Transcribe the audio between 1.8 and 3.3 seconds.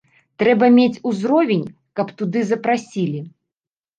каб туды запрасілі.